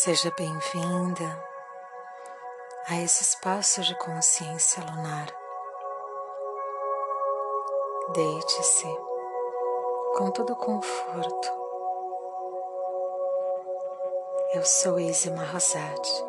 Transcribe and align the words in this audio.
Seja 0.00 0.32
bem-vinda 0.38 1.44
a 2.86 3.00
esse 3.02 3.20
espaço 3.20 3.82
de 3.82 3.98
consciência 3.98 4.80
lunar. 4.80 5.26
Deite-se 8.14 8.86
com 10.16 10.30
todo 10.30 10.54
conforto. 10.54 11.48
Eu 14.54 14.64
sou 14.64 15.00
Isma 15.00 15.42
Rosati 15.42 16.24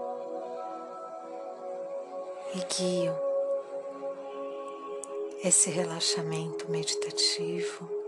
e 2.55 2.73
guio 2.73 3.15
esse 5.43 5.69
relaxamento 5.69 6.71
meditativo 6.71 7.98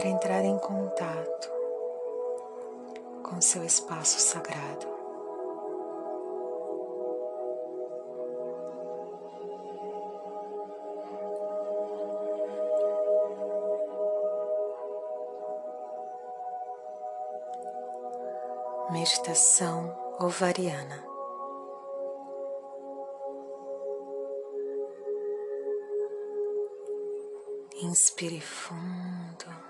para 0.00 0.08
entrar 0.08 0.44
em 0.46 0.56
contato 0.56 1.50
com 3.22 3.38
seu 3.38 3.62
espaço 3.62 4.18
sagrado. 4.18 4.88
Meditação 18.90 19.94
ovariana. 20.18 21.04
Inspire 27.82 28.40
fundo. 28.40 29.69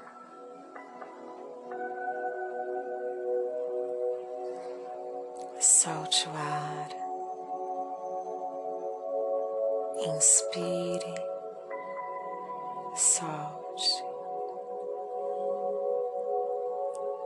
Solte 5.62 6.27
o 6.27 6.33
ar. 6.33 6.89
Inspire, 10.17 11.14
solte, 12.97 14.05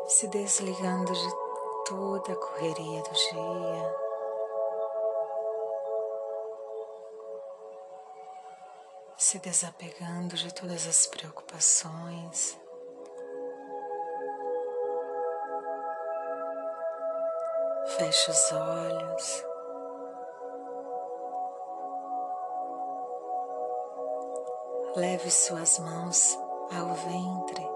se 0.08 0.26
desligando 0.26 1.12
de 1.12 1.30
toda 1.86 2.32
a 2.32 2.36
correria 2.36 3.02
do 3.02 3.12
dia. 3.12 3.96
Se 9.16 9.38
desapegando 9.38 10.34
de 10.34 10.52
todas 10.52 10.88
as 10.88 11.06
preocupações. 11.06 12.63
Feche 17.86 18.30
os 18.30 18.52
olhos. 18.52 19.44
Leve 24.96 25.30
suas 25.30 25.78
mãos 25.78 26.38
ao 26.72 26.94
ventre, 26.94 27.68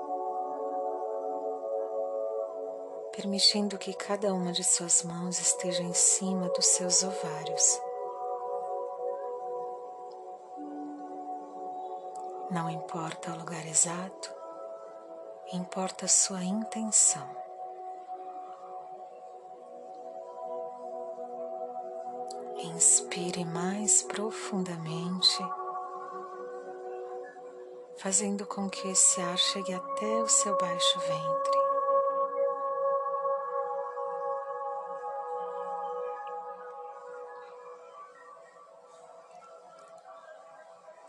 permitindo 3.12 3.76
que 3.76 3.92
cada 3.92 4.32
uma 4.32 4.50
de 4.50 4.64
suas 4.64 5.02
mãos 5.02 5.38
esteja 5.38 5.82
em 5.82 5.92
cima 5.92 6.48
dos 6.48 6.66
seus 6.66 7.02
ovários. 7.02 7.80
Não 12.50 12.70
importa 12.70 13.30
o 13.30 13.38
lugar 13.38 13.66
exato, 13.66 14.34
importa 15.52 16.06
a 16.06 16.08
sua 16.08 16.42
intenção. 16.42 17.47
Inspire 22.60 23.44
mais 23.44 24.02
profundamente, 24.02 25.38
fazendo 27.98 28.44
com 28.46 28.68
que 28.68 28.88
esse 28.88 29.20
ar 29.20 29.38
chegue 29.38 29.72
até 29.72 30.06
o 30.06 30.28
seu 30.28 30.56
baixo 30.58 30.98
ventre. 30.98 31.58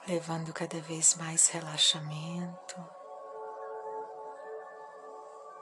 Levando 0.07 0.53
cada 0.53 0.79
vez 0.81 1.15
mais 1.15 1.47
relaxamento, 1.49 2.75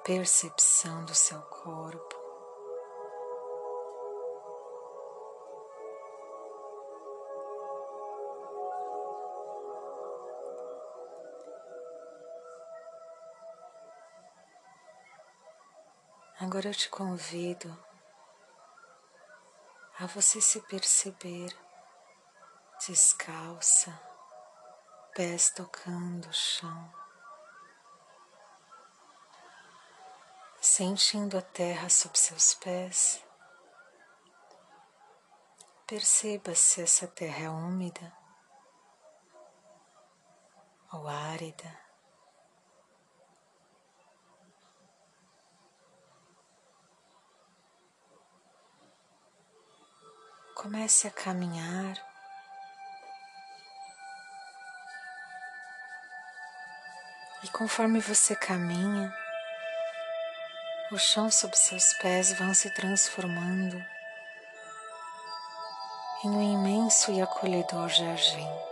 percepção 0.04 1.06
do 1.06 1.16
seu 1.16 1.40
corpo. 1.44 2.17
Agora 16.40 16.68
eu 16.68 16.74
te 16.74 16.88
convido 16.88 17.76
a 20.00 20.06
você 20.06 20.40
se 20.40 20.62
perceber 20.62 21.50
descalça, 22.86 23.92
pés 25.16 25.50
tocando 25.50 26.30
o 26.30 26.34
chão, 26.34 26.94
sentindo 30.62 31.40
a 31.40 31.42
terra 31.42 31.90
sob 31.90 32.16
seus 32.16 32.54
pés. 32.54 33.26
Perceba 35.88 36.54
se 36.54 36.84
essa 36.84 37.08
terra 37.08 37.46
é 37.46 37.50
úmida 37.50 38.16
ou 40.94 41.08
árida. 41.08 41.87
Comece 50.68 51.08
a 51.08 51.12
caminhar. 51.12 51.96
E 57.42 57.48
conforme 57.48 58.02
você 58.02 58.36
caminha, 58.36 59.10
o 60.92 60.98
chão 60.98 61.32
sob 61.32 61.58
seus 61.58 61.94
pés 61.94 62.34
vão 62.34 62.54
se 62.54 62.70
transformando 62.72 63.82
em 66.26 66.30
um 66.32 66.60
imenso 66.60 67.14
e 67.14 67.22
acolhedor 67.22 67.88
jardim. 67.88 68.67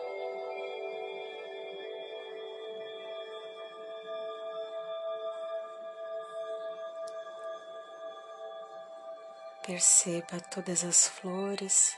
Perceba 9.66 10.40
todas 10.52 10.84
as 10.84 11.08
flores. 11.08 11.98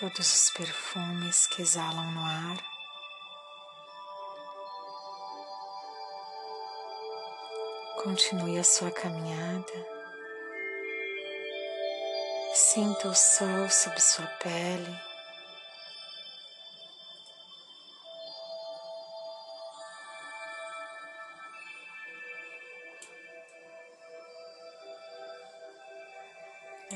Todos 0.00 0.32
os 0.32 0.50
perfumes 0.52 1.46
que 1.48 1.60
exalam 1.60 2.12
no 2.12 2.24
ar. 2.24 2.56
Continue 8.02 8.58
a 8.58 8.64
sua 8.64 8.90
caminhada. 8.90 9.86
Sinta 12.54 13.08
o 13.08 13.14
sol 13.14 13.68
sob 13.68 14.00
sua 14.00 14.26
pele. 14.42 15.11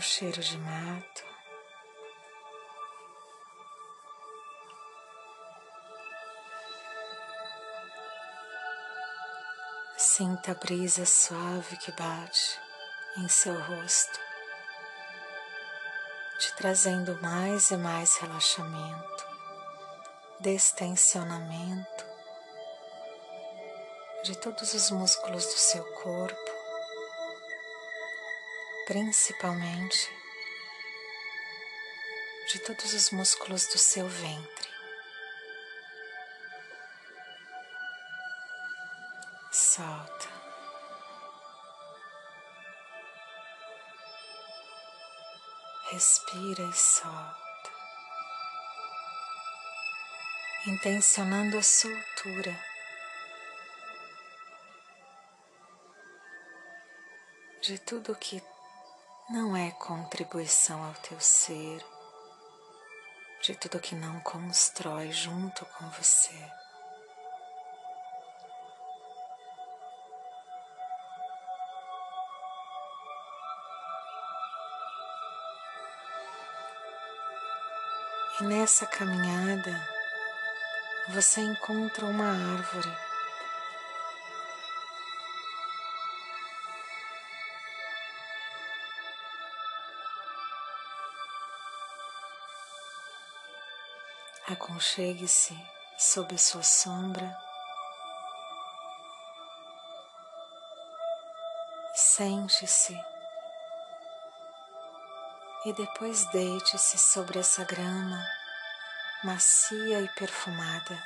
Cheiro 0.07 0.41
de 0.41 0.57
mato. 0.59 1.25
Sinta 9.97 10.53
a 10.53 10.55
brisa 10.55 11.05
suave 11.05 11.77
que 11.79 11.91
bate 11.93 12.61
em 13.19 13.29
seu 13.29 13.61
rosto, 13.63 14.21
te 16.39 16.55
trazendo 16.55 17.21
mais 17.21 17.73
e 17.73 17.77
mais 17.77 18.17
relaxamento, 18.19 19.27
destensionamento 20.39 22.05
de 24.23 24.37
todos 24.39 24.73
os 24.73 24.91
músculos 24.91 25.45
do 25.47 25.59
seu 25.59 25.85
corpo 26.03 26.46
principalmente 28.87 30.09
de 32.53 32.61
todos 32.61 32.95
os 32.95 33.11
músculos 33.11 33.67
do 33.67 33.79
seu 33.79 34.09
ventre. 34.09 34.69
Solta. 39.51 40.37
Respira 45.91 46.63
e 46.63 46.73
solta, 46.73 47.71
intencionando 50.67 51.59
a 51.59 51.63
soltura. 51.63 52.57
De 57.63 57.79
tudo 57.81 58.15
que 58.15 58.41
não 59.29 59.57
é 59.57 59.73
contribuição 59.73 60.85
ao 60.85 60.95
teu 60.95 61.19
ser, 61.19 61.85
de 63.43 63.57
tudo 63.57 63.81
que 63.81 63.97
não 63.97 64.21
constrói 64.21 65.11
junto 65.11 65.67
com 65.67 65.89
você. 65.91 66.53
E 78.41 78.45
nessa 78.45 78.87
caminhada 78.87 79.89
você 81.09 81.41
encontra 81.41 82.07
uma 82.07 82.29
árvore. 82.29 83.06
Aconchegue-se 94.49 95.59
sob 95.99 96.39
sua 96.39 96.63
sombra. 96.63 97.37
Sente-se 101.97 102.97
e 105.65 105.73
depois 105.73 106.27
deite-se 106.27 106.97
sobre 106.97 107.41
essa 107.41 107.65
grama 107.65 108.25
macia 109.25 110.01
e 110.01 110.09
perfumada. 110.11 111.03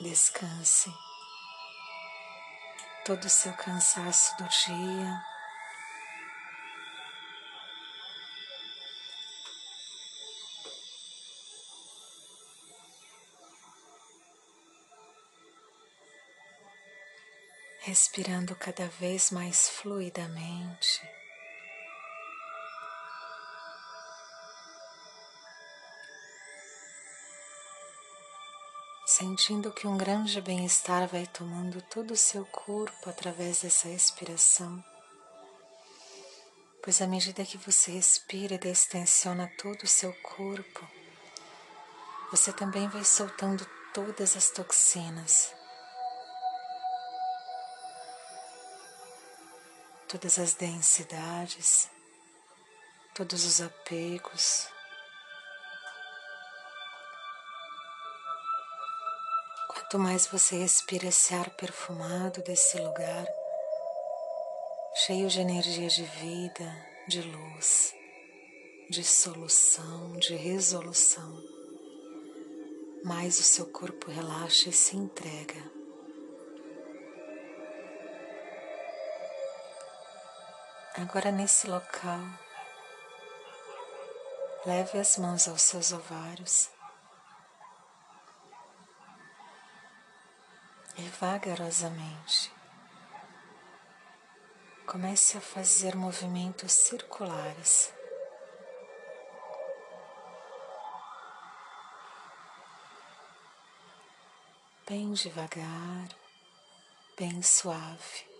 Descanse 0.00 0.90
todo 3.04 3.24
o 3.24 3.30
seu 3.30 3.52
cansaço 3.54 4.36
do 4.36 4.48
dia. 4.48 5.30
respirando 17.82 18.54
cada 18.54 18.86
vez 18.86 19.32
mais 19.32 19.68
fluidamente. 19.68 21.19
Sentindo 29.12 29.72
que 29.72 29.88
um 29.88 29.98
grande 29.98 30.40
bem-estar 30.40 31.08
vai 31.08 31.26
tomando 31.26 31.82
todo 31.82 32.12
o 32.12 32.16
seu 32.16 32.46
corpo 32.46 33.10
através 33.10 33.62
dessa 33.62 33.88
respiração, 33.88 34.84
pois 36.80 37.02
à 37.02 37.08
medida 37.08 37.44
que 37.44 37.58
você 37.58 37.90
respira 37.90 38.54
e 38.54 38.58
destensiona 38.58 39.50
todo 39.58 39.82
o 39.82 39.88
seu 39.88 40.12
corpo, 40.22 40.88
você 42.30 42.52
também 42.52 42.88
vai 42.88 43.02
soltando 43.04 43.66
todas 43.92 44.36
as 44.36 44.48
toxinas 44.50 45.52
todas 50.06 50.38
as 50.38 50.54
densidades, 50.54 51.88
todos 53.12 53.44
os 53.44 53.60
apegos. 53.60 54.68
Quanto 59.72 60.00
mais 60.00 60.26
você 60.26 60.56
respira 60.56 61.06
esse 61.06 61.32
ar 61.32 61.48
perfumado 61.50 62.42
desse 62.42 62.76
lugar, 62.76 63.24
cheio 64.96 65.28
de 65.28 65.40
energia 65.40 65.86
de 65.86 66.02
vida, 66.02 66.86
de 67.06 67.22
luz, 67.22 67.94
de 68.90 69.04
solução, 69.04 70.18
de 70.18 70.34
resolução, 70.34 71.40
mais 73.04 73.38
o 73.38 73.44
seu 73.44 73.64
corpo 73.66 74.10
relaxa 74.10 74.70
e 74.70 74.72
se 74.72 74.96
entrega. 74.96 75.62
Agora, 80.96 81.30
nesse 81.30 81.68
local, 81.68 82.20
leve 84.66 84.98
as 84.98 85.16
mãos 85.16 85.46
aos 85.46 85.62
seus 85.62 85.92
ovários 85.92 86.79
vagarosamente 91.10 92.52
comece 94.86 95.36
a 95.36 95.40
fazer 95.40 95.94
movimentos 95.94 96.72
circulares. 96.72 97.92
Bem 104.86 105.12
devagar, 105.12 106.08
bem 107.16 107.42
suave 107.42 108.30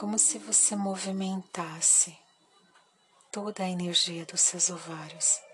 como 0.00 0.18
se 0.18 0.38
você 0.38 0.74
movimentasse 0.74 2.16
toda 3.30 3.64
a 3.64 3.68
energia 3.68 4.24
dos 4.24 4.40
seus 4.40 4.70
ovários. 4.70 5.49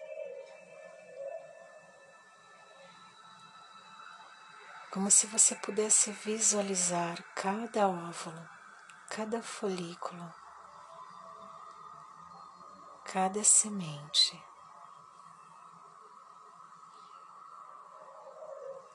Como 4.97 5.11
se 5.11 5.27
você 5.27 5.55
pudesse 5.57 6.11
visualizar 6.11 7.23
cada 7.35 7.87
óvulo, 7.87 8.49
cada 9.11 9.43
folículo, 9.43 10.33
cada 13.05 13.45
semente. 13.45 14.43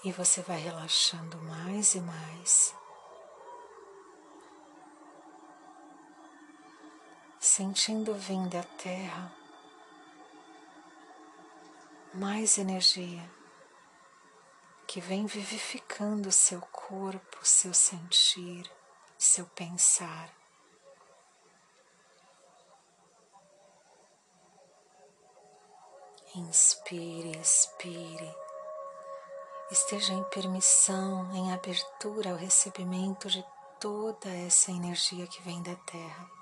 E 0.04 0.12
você 0.12 0.42
vai 0.42 0.58
relaxando 0.58 1.38
mais 1.44 1.94
e 1.94 2.02
mais. 2.02 2.76
sentindo 7.40 8.16
vir 8.16 8.48
da 8.50 8.64
terra 8.64 9.32
mais 12.14 12.58
energia 12.58 13.41
que 14.92 15.00
vem 15.00 15.26
vivificando 15.26 16.30
seu 16.34 16.60
corpo, 16.60 17.38
seu 17.44 17.74
sentir, 17.74 18.70
seu 19.18 19.46
pensar. 19.46 20.30
Inspire, 26.36 27.38
expire. 27.40 28.36
Esteja 29.72 30.12
em 30.12 30.26
permissão, 30.26 31.34
em 31.38 31.54
abertura 31.54 32.32
ao 32.32 32.36
recebimento 32.36 33.30
de 33.30 33.46
toda 33.80 34.28
essa 34.46 34.72
energia 34.72 35.26
que 35.26 35.42
vem 35.42 35.64
da 35.64 35.76
Terra. 35.86 36.41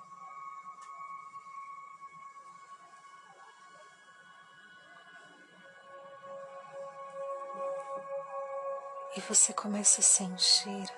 Você 9.29 9.53
começa 9.53 10.01
a 10.01 10.03
sentir 10.03 10.91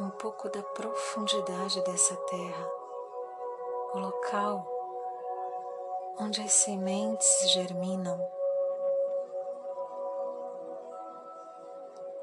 um 0.00 0.10
pouco 0.10 0.48
da 0.48 0.60
profundidade 0.60 1.80
dessa 1.84 2.16
terra, 2.16 2.68
o 3.94 3.98
local 4.00 4.66
onde 6.18 6.40
as 6.40 6.52
sementes 6.52 7.52
germinam. 7.52 8.20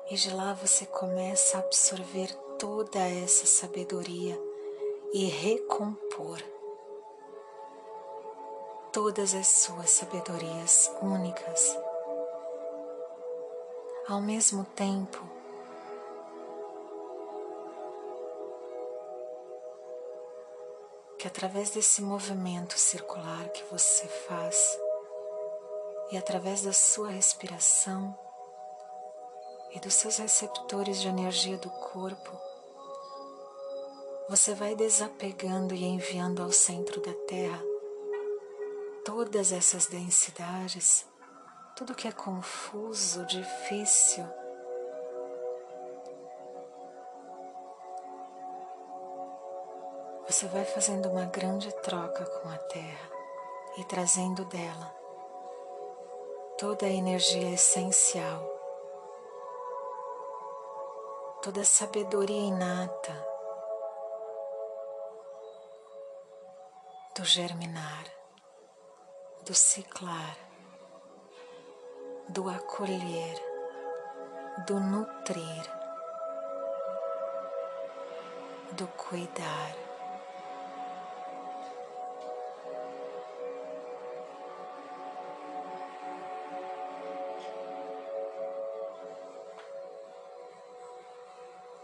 E 0.09 0.15
de 0.15 0.35
lá 0.35 0.51
você 0.51 0.85
começa 0.85 1.55
a 1.55 1.61
absorver 1.61 2.35
toda 2.57 2.99
essa 2.99 3.45
sabedoria 3.45 4.37
e 5.13 5.27
recompor 5.27 6.39
todas 8.91 9.33
as 9.33 9.47
suas 9.47 9.91
sabedorias 9.91 10.91
únicas 11.01 11.88
ao 14.09 14.19
mesmo 14.19 14.63
tempo. 14.75 15.23
Que 21.19 21.27
através 21.27 21.69
desse 21.69 22.01
movimento 22.01 22.77
circular 22.77 23.49
que 23.49 23.63
você 23.65 24.07
faz 24.07 24.79
e 26.11 26.17
através 26.17 26.63
da 26.63 26.73
sua 26.73 27.09
respiração 27.09 28.17
e 29.75 29.79
dos 29.79 29.93
seus 29.93 30.17
receptores 30.17 30.99
de 30.99 31.07
energia 31.07 31.57
do 31.57 31.69
corpo, 31.69 32.31
você 34.27 34.55
vai 34.55 34.75
desapegando 34.75 35.75
e 35.75 35.83
enviando 35.83 36.41
ao 36.41 36.51
centro 36.51 36.99
da 36.99 37.13
Terra 37.27 37.61
todas 39.05 39.51
essas 39.51 39.85
densidades, 39.85 41.05
tudo 41.79 41.95
que 41.95 42.09
é 42.09 42.11
confuso, 42.11 43.25
difícil. 43.25 44.25
Você 50.27 50.45
vai 50.49 50.65
fazendo 50.65 51.07
uma 51.07 51.23
grande 51.23 51.71
troca 51.75 52.25
com 52.25 52.49
a 52.49 52.57
Terra 52.57 53.09
e 53.77 53.85
trazendo 53.85 54.43
dela 54.43 54.93
toda 56.57 56.85
a 56.85 56.89
energia 56.89 57.53
essencial, 57.53 58.43
toda 61.41 61.61
a 61.61 61.65
sabedoria 61.65 62.41
inata 62.41 63.25
do 67.15 67.23
germinar 67.23 68.03
do 69.45 69.53
ciclar, 69.53 70.48
do 72.29 72.47
acolher, 72.47 73.35
do 74.67 74.79
nutrir, 74.79 75.63
do 78.73 78.87
cuidar. 78.89 79.75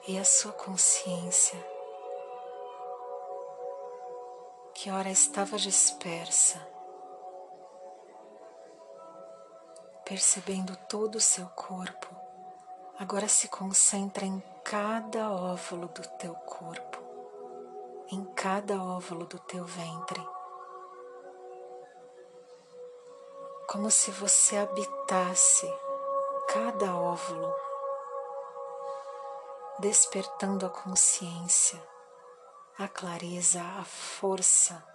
E 0.08 0.20
a 0.20 0.24
sua 0.24 0.52
consciência, 0.52 1.58
que 4.76 4.92
ora 4.92 5.10
estava 5.10 5.58
dispersa, 5.58 6.75
percebendo 10.06 10.76
todo 10.88 11.16
o 11.16 11.22
seu 11.22 11.48
corpo, 11.48 12.16
agora 13.00 13.28
se 13.28 13.48
concentra 13.48 14.24
em 14.24 14.40
cada 14.64 15.32
óvulo 15.32 15.88
do 15.88 16.08
teu 16.20 16.34
corpo, 16.36 17.00
em 18.12 18.24
cada 18.36 18.82
óvulo 18.82 19.26
do 19.26 19.40
teu 19.40 19.66
ventre. 19.66 20.24
Como 23.68 23.90
se 23.90 24.12
você 24.12 24.58
habitasse 24.58 25.68
cada 26.50 26.96
óvulo, 26.96 27.54
despertando 29.80 30.68
a 30.68 30.70
consciência, 30.70 31.82
a 32.78 32.88
clareza, 32.88 33.62
a 33.80 33.84
força 33.84 34.86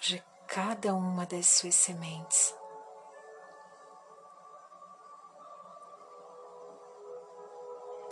de 0.00 0.22
cada 0.48 0.94
uma 0.94 1.24
das 1.24 1.46
suas 1.46 1.76
sementes. 1.76 2.54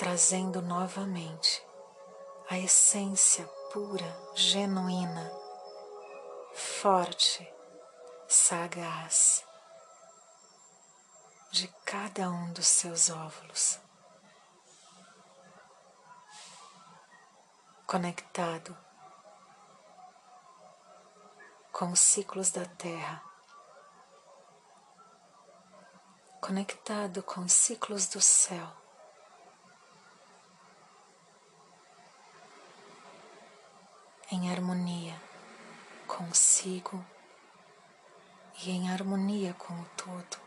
Trazendo 0.02 0.60
novamente 0.60 1.64
a 2.50 2.58
essência 2.58 3.46
pura, 3.72 4.04
genuína, 4.34 5.30
forte, 6.52 7.48
sagaz 8.26 9.44
de 11.52 11.68
cada 11.86 12.28
um 12.28 12.52
dos 12.52 12.66
seus 12.66 13.10
óvulos. 13.10 13.78
Conectado 17.86 18.76
com 21.70 21.92
os 21.92 22.00
ciclos 22.00 22.50
da 22.50 22.66
Terra, 22.66 23.22
conectado 26.40 27.22
com 27.22 27.42
os 27.42 27.52
ciclos 27.52 28.08
do 28.08 28.20
céu. 28.20 28.81
Em 34.34 34.50
harmonia 34.50 35.14
consigo 36.06 37.04
e 38.64 38.70
em 38.70 38.90
harmonia 38.90 39.52
com 39.54 39.74
o 39.74 39.84
todo. 39.96 40.40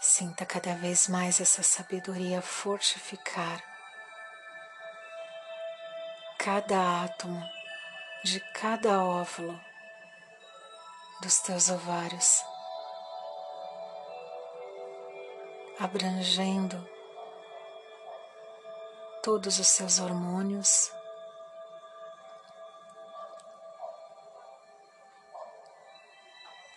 Sinta 0.00 0.46
cada 0.46 0.74
vez 0.74 1.08
mais 1.08 1.40
essa 1.40 1.62
sabedoria 1.62 2.40
fortificar 2.40 3.60
cada 6.38 7.04
átomo 7.04 7.42
de 8.22 8.38
cada 8.54 9.02
óvulo 9.02 9.60
dos 11.20 11.40
teus 11.40 11.68
ovários. 11.68 12.49
Abrangendo 15.80 16.76
todos 19.22 19.58
os 19.58 19.66
seus 19.66 19.98
hormônios. 19.98 20.92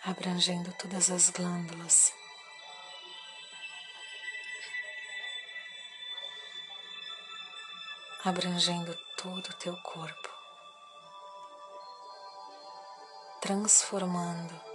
Abrangendo 0.02 0.72
todas 0.78 1.10
as 1.10 1.28
glândulas. 1.28 2.14
Abrangendo 8.24 8.96
todo 9.18 9.46
o 9.48 9.54
teu 9.54 9.76
corpo, 9.82 10.30
transformando 13.42 14.73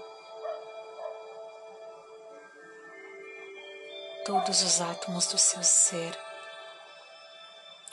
todos 4.29 4.61
os 4.61 4.79
átomos 4.79 5.25
do 5.25 5.39
seu 5.39 5.63
ser 5.63 6.15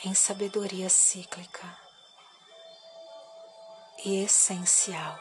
em 0.05 0.13
sabedoria 0.13 0.91
cíclica 0.91 1.67
e 4.05 4.23
essencial. 4.23 5.19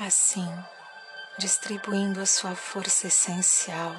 Assim, 0.00 0.50
distribuindo 1.38 2.20
a 2.20 2.26
sua 2.26 2.54
força 2.54 3.06
essencial, 3.06 3.94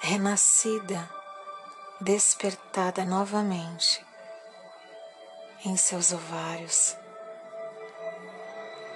renascida, 0.00 1.08
despertada 2.00 3.04
novamente 3.04 4.04
em 5.64 5.76
seus 5.76 6.12
ovários. 6.12 6.96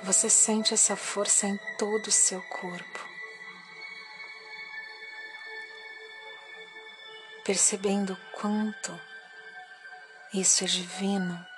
Você 0.03 0.29
sente 0.29 0.75
essa 0.75 0.97
força 0.97 1.47
em 1.47 1.59
todo 1.79 2.09
o 2.09 2.12
seu 2.12 2.43
corpo, 2.43 3.09
percebendo 7.45 8.17
quanto 8.35 9.00
isso 10.33 10.64
é 10.64 10.67
divino 10.67 11.53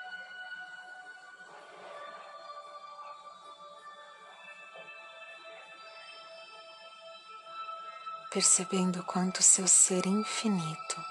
percebendo 8.37 9.03
quanto 9.05 9.43
seu 9.43 9.67
ser 9.67 10.05
infinito 10.05 11.03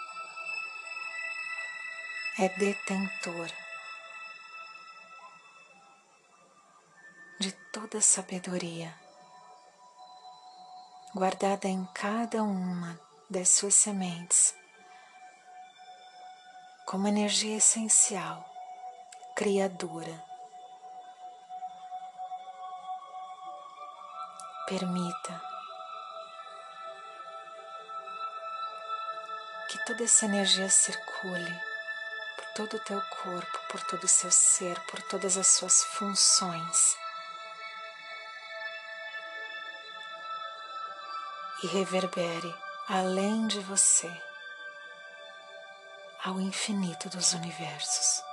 é 2.37 2.47
detentor 2.49 3.49
de 7.39 7.51
toda 7.73 7.99
sabedoria 7.99 8.93
guardada 11.15 11.67
em 11.67 11.83
cada 11.95 12.43
uma 12.43 13.01
das 13.27 13.49
suas 13.49 13.73
sementes 13.73 14.53
como 16.85 17.07
energia 17.07 17.57
essencial, 17.57 18.45
criadora. 19.35 20.23
Permita 24.67 25.54
toda 29.85 30.03
essa 30.03 30.25
energia 30.25 30.67
circule 30.67 31.61
por 32.35 32.45
todo 32.55 32.77
o 32.77 32.79
teu 32.79 32.99
corpo, 33.01 33.59
por 33.69 33.79
todo 33.83 34.03
o 34.03 34.07
seu 34.07 34.31
ser, 34.31 34.79
por 34.87 34.99
todas 35.03 35.37
as 35.37 35.47
suas 35.47 35.83
funções. 35.83 36.97
E 41.63 41.67
reverbere 41.67 42.55
além 42.89 43.45
de 43.47 43.59
você 43.59 44.11
ao 46.23 46.41
infinito 46.41 47.07
dos 47.09 47.33
universos. 47.33 48.23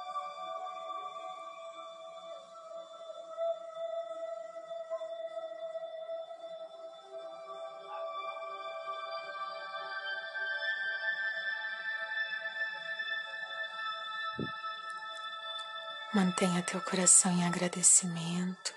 Mantenha 16.15 16.63
teu 16.63 16.79
coração 16.83 17.33
em 17.33 17.47
agradecimento 17.47 18.75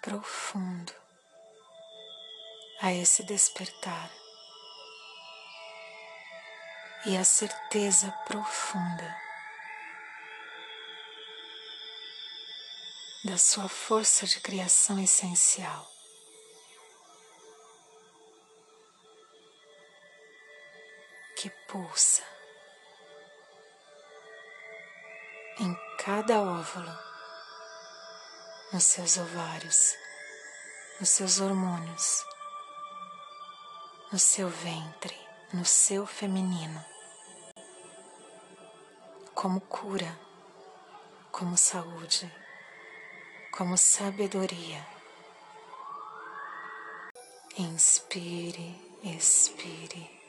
profundo 0.00 0.90
a 2.80 2.90
esse 2.94 3.22
despertar 3.24 4.10
e 7.04 7.14
a 7.14 7.24
certeza 7.24 8.10
profunda 8.26 9.14
da 13.26 13.36
sua 13.36 13.68
força 13.68 14.26
de 14.26 14.40
criação 14.40 14.98
essencial. 14.98 15.86
Que 21.36 21.50
pulsa 21.68 22.22
em 25.58 25.83
cada 26.04 26.38
óvulo, 26.38 26.98
nos 28.70 28.84
seus 28.84 29.16
ovários, 29.16 29.96
nos 31.00 31.08
seus 31.08 31.40
hormônios, 31.40 32.22
no 34.12 34.18
seu 34.18 34.50
ventre, 34.50 35.18
no 35.54 35.64
seu 35.64 36.04
feminino 36.04 36.84
como 39.34 39.62
cura, 39.62 40.14
como 41.32 41.56
saúde, 41.56 42.30
como 43.50 43.78
sabedoria. 43.78 44.86
Inspire, 47.56 49.00
expire. 49.02 50.23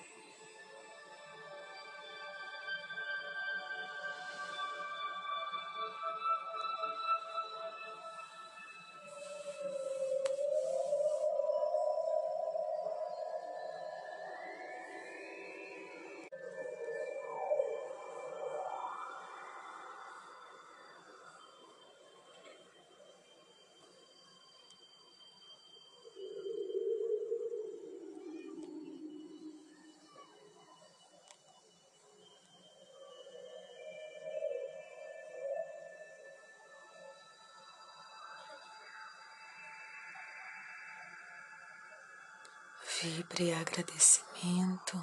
Vibre 43.07 43.53
agradecimento 43.53 44.99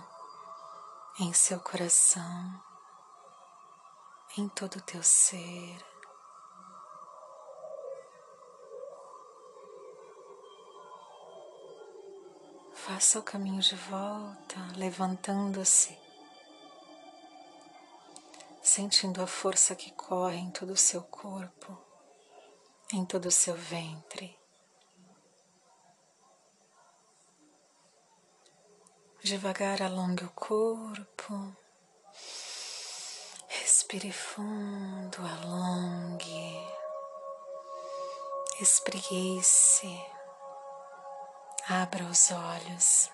em 1.20 1.32
seu 1.32 1.60
coração, 1.60 2.60
em 4.36 4.48
todo 4.48 4.74
o 4.74 4.80
teu 4.80 5.00
ser. 5.04 5.78
Faça 12.74 13.20
o 13.20 13.22
caminho 13.22 13.62
de 13.62 13.76
volta, 13.76 14.56
levantando-se, 14.76 15.96
sentindo 18.60 19.22
a 19.22 19.28
força 19.28 19.76
que 19.76 19.92
corre 19.92 20.38
em 20.38 20.50
todo 20.50 20.72
o 20.72 20.76
seu 20.76 21.02
corpo, 21.02 21.78
em 22.92 23.04
todo 23.04 23.26
o 23.26 23.30
seu 23.30 23.54
ventre. 23.54 24.41
Devagar 29.24 29.80
alongue 29.80 30.24
o 30.24 30.30
corpo. 30.30 31.56
Respire 33.46 34.10
fundo, 34.10 35.18
alongue. 35.24 36.66
Espreguice. 38.60 40.04
Abra 41.68 42.04
os 42.04 42.32
olhos. 42.32 43.10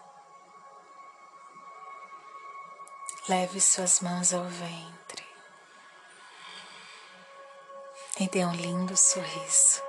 Leve 3.28 3.60
suas 3.60 4.00
mãos 4.00 4.32
ao 4.32 4.44
ventre 4.44 5.26
e 8.18 8.28
dê 8.28 8.46
um 8.46 8.54
lindo 8.54 8.96
sorriso. 8.96 9.87